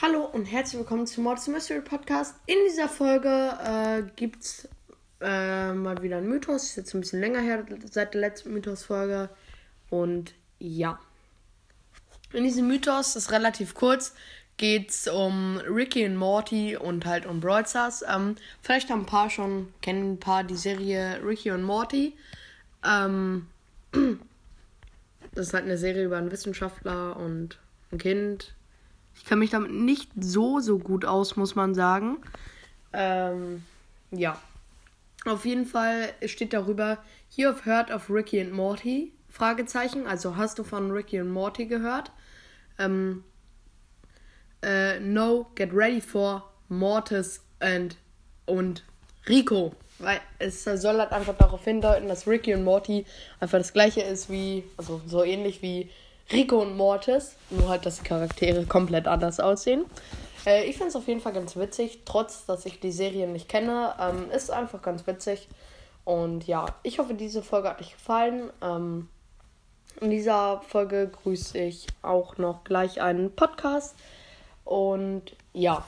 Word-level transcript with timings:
Hallo 0.00 0.24
und 0.24 0.46
herzlich 0.46 0.78
willkommen 0.78 1.06
zum 1.06 1.24
Mords 1.24 1.46
Mystery 1.46 1.82
Podcast. 1.82 2.34
In 2.46 2.56
dieser 2.66 2.88
Folge 2.88 3.28
äh, 3.28 4.02
gibt 4.16 4.42
es 4.42 4.68
äh, 5.20 5.72
mal 5.74 6.02
wieder 6.02 6.16
einen 6.16 6.28
Mythos. 6.28 6.64
Ist 6.64 6.76
jetzt 6.76 6.94
ein 6.94 7.02
bisschen 7.02 7.20
länger 7.20 7.40
her 7.40 7.66
seit 7.90 8.14
der 8.14 8.22
letzten 8.22 8.52
Mythos-Folge. 8.54 9.28
Und 9.90 10.34
ja. 10.58 10.98
In 12.32 12.44
diesem 12.44 12.66
Mythos, 12.66 13.16
ist 13.16 13.30
relativ 13.30 13.74
kurz, 13.74 14.14
geht 14.60 14.90
es 14.90 15.08
um 15.08 15.56
Ricky 15.56 16.04
und 16.04 16.16
Morty 16.16 16.76
und 16.76 17.06
halt 17.06 17.24
um 17.24 17.40
Brawl 17.40 17.66
Stars. 17.66 18.04
Ähm, 18.06 18.36
vielleicht 18.60 18.90
haben 18.90 19.00
ein 19.00 19.06
paar 19.06 19.30
schon, 19.30 19.72
kennen 19.80 20.12
ein 20.12 20.20
paar 20.20 20.44
die 20.44 20.58
Serie 20.58 21.18
Ricky 21.24 21.50
und 21.50 21.62
Morty. 21.62 22.12
Ähm, 22.84 23.46
das 25.34 25.46
ist 25.46 25.54
halt 25.54 25.64
eine 25.64 25.78
Serie 25.78 26.04
über 26.04 26.18
einen 26.18 26.30
Wissenschaftler 26.30 27.16
und 27.16 27.58
ein 27.90 27.96
Kind. 27.96 28.52
Ich 29.14 29.24
kann 29.24 29.38
mich 29.38 29.48
damit 29.48 29.72
nicht 29.72 30.10
so, 30.20 30.60
so 30.60 30.78
gut 30.78 31.06
aus, 31.06 31.36
muss 31.36 31.54
man 31.54 31.74
sagen. 31.74 32.18
Ähm, 32.92 33.62
ja. 34.10 34.38
Auf 35.24 35.46
jeden 35.46 35.64
Fall 35.64 36.12
steht 36.26 36.52
darüber, 36.52 36.98
you 37.34 37.48
have 37.48 37.64
heard 37.64 37.90
of 37.90 38.10
Ricky 38.10 38.38
and 38.42 38.52
Morty? 38.52 39.10
Fragezeichen. 39.30 40.06
Also 40.06 40.36
hast 40.36 40.58
du 40.58 40.64
von 40.64 40.90
Ricky 40.90 41.18
und 41.18 41.30
Morty 41.30 41.64
gehört? 41.64 42.12
Ähm, 42.78 43.24
äh, 44.62 45.00
no, 45.00 45.46
get 45.54 45.70
ready 45.72 46.00
for 46.00 46.44
Mortis 46.68 47.40
and 47.60 47.96
und 48.46 48.84
Rico. 49.28 49.72
Weil 49.98 50.20
es 50.38 50.64
soll 50.64 50.98
halt 50.98 51.12
einfach 51.12 51.36
darauf 51.36 51.62
hindeuten, 51.64 52.08
dass 52.08 52.26
Ricky 52.26 52.54
und 52.54 52.64
Morty 52.64 53.04
einfach 53.38 53.58
das 53.58 53.72
gleiche 53.72 54.00
ist 54.00 54.30
wie, 54.30 54.64
also 54.78 55.00
so 55.06 55.22
ähnlich 55.22 55.60
wie 55.60 55.90
Rico 56.32 56.62
und 56.62 56.76
Mortis. 56.76 57.36
Nur 57.50 57.68
halt, 57.68 57.84
dass 57.84 57.98
die 57.98 58.04
Charaktere 58.04 58.64
komplett 58.64 59.06
anders 59.06 59.40
aussehen. 59.40 59.84
Äh, 60.46 60.64
ich 60.64 60.76
finde 60.76 60.88
es 60.88 60.96
auf 60.96 61.06
jeden 61.06 61.20
Fall 61.20 61.34
ganz 61.34 61.56
witzig, 61.56 62.00
trotz 62.06 62.46
dass 62.46 62.64
ich 62.64 62.80
die 62.80 62.92
Serie 62.92 63.28
nicht 63.28 63.48
kenne. 63.48 63.94
Ähm, 64.00 64.30
ist 64.30 64.50
einfach 64.50 64.80
ganz 64.80 65.06
witzig. 65.06 65.48
Und 66.04 66.46
ja, 66.46 66.66
ich 66.82 66.98
hoffe, 66.98 67.14
diese 67.14 67.42
Folge 67.42 67.68
hat 67.68 67.80
euch 67.80 67.92
gefallen. 67.92 68.50
Ähm, 68.62 69.08
in 70.00 70.10
dieser 70.10 70.62
Folge 70.62 71.08
grüße 71.08 71.58
ich 71.58 71.86
auch 72.00 72.38
noch 72.38 72.64
gleich 72.64 73.02
einen 73.02 73.34
Podcast. 73.34 73.94
Und 74.70 75.34
ja. 75.52 75.84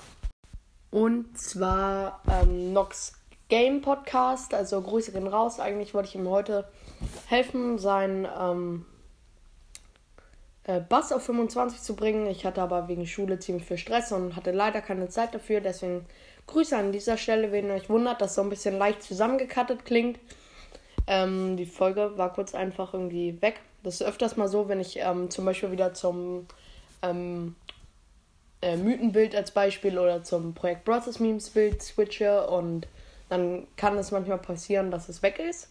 Und 0.91 1.38
zwar 1.38 2.20
ähm, 2.28 2.72
Nox 2.72 3.12
Game 3.48 3.80
Podcast. 3.80 4.55
Also 4.55 4.83
Grüße 4.83 5.12
gehen 5.12 5.28
raus. 5.28 5.61
Eigentlich 5.61 5.94
wollte 5.94 6.08
ich 6.08 6.16
ihm 6.16 6.28
heute 6.28 6.69
helfen, 7.28 7.78
sein 7.78 8.27
ähm, 8.36 8.84
äh, 10.64 10.80
Bass 10.80 11.12
auf 11.12 11.22
25 11.22 11.80
zu 11.80 11.94
bringen. 11.94 12.27
Ich 12.27 12.44
hatte 12.44 12.61
aber 12.61 12.89
wegen 12.89 13.06
Schule 13.06 13.39
ziemlich 13.39 13.64
viel 13.66 13.78
Stress 13.78 14.11
und 14.11 14.34
hatte 14.34 14.50
leider 14.50 14.80
keine 14.80 15.08
Zeit 15.08 15.33
dafür. 15.33 15.61
Deswegen 15.61 16.05
Grüße 16.48 16.77
an 16.77 16.91
dieser 16.91 17.17
Stelle, 17.17 17.52
wenn 17.52 17.70
euch 17.70 17.89
wundert, 17.89 18.20
dass 18.20 18.34
so 18.34 18.42
ein 18.42 18.50
bisschen 18.50 18.78
leicht 18.78 19.05
zusammengekattet 19.05 19.84
klingt. 19.84 20.19
Ähm, 21.06 21.56
die 21.56 21.67
Folge 21.67 22.19
war 22.19 22.33
kurz 22.33 22.52
einfach 22.52 22.94
irgendwie 22.94 23.41
weg. 23.42 23.61
Das 23.84 24.00
ist 24.00 24.02
öfters 24.02 24.36
mal 24.36 24.48
so, 24.48 24.69
wenn 24.69 24.80
ich 24.80 24.98
ähm, 24.98 25.30
zum 25.30 25.44
Beispiel 25.44 25.70
wieder 25.70 25.94
zum 25.94 26.48
ähm, 27.02 27.55
äh, 28.62 28.77
Mythenbild 28.77 29.34
als 29.34 29.50
Beispiel 29.50 29.98
oder 29.98 30.22
zum 30.24 30.55
Projekt 30.55 30.84
Brothers 30.84 31.20
Memes 31.20 31.50
Bild 31.50 31.82
switche 31.82 32.46
und 32.46 32.86
dann 33.28 33.66
kann 33.77 33.98
es 33.98 34.10
manchmal 34.10 34.38
passieren, 34.38 34.91
dass 34.91 35.08
es 35.08 35.22
weg 35.22 35.38
ist. 35.38 35.68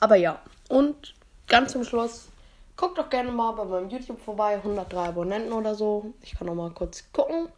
Aber 0.00 0.16
ja, 0.16 0.40
und 0.68 1.14
ganz 1.46 1.72
zum 1.72 1.84
Schluss, 1.84 2.28
guckt 2.76 2.98
doch 2.98 3.10
gerne 3.10 3.30
mal 3.32 3.52
bei 3.52 3.64
meinem 3.64 3.90
YouTube 3.90 4.20
vorbei, 4.20 4.54
103 4.54 5.08
Abonnenten 5.08 5.52
oder 5.52 5.74
so. 5.74 6.14
Ich 6.22 6.36
kann 6.36 6.46
noch 6.46 6.54
mal 6.54 6.70
kurz 6.70 7.04
gucken. 7.12 7.48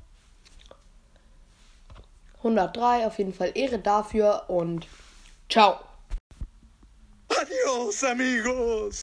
103, 2.38 3.06
auf 3.06 3.18
jeden 3.18 3.34
Fall 3.34 3.52
Ehre 3.54 3.78
dafür 3.78 4.44
und 4.48 4.86
ciao. 5.48 5.80
Adios, 7.28 8.04
amigos. 8.04 8.96